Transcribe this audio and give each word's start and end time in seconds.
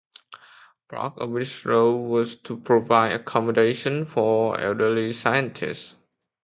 Part 0.89 1.19
of 1.19 1.37
its 1.37 1.63
role 1.63 2.07
was 2.09 2.35
to 2.37 2.57
provide 2.57 3.11
accommodation 3.13 4.03
for 4.03 4.59
elderly 4.59 5.13
scientists. 5.13 5.93